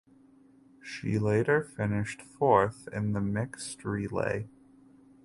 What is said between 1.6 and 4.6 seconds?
finished fourth in the mixed relay.